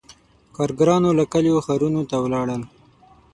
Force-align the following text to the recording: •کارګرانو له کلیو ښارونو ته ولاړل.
•کارګرانو 0.55 1.09
له 1.19 1.23
کلیو 1.33 1.63
ښارونو 1.65 2.01
ته 2.09 2.15
ولاړل. 2.23 2.61